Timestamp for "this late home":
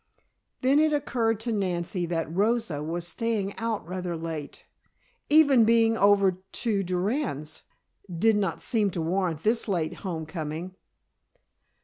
9.43-10.25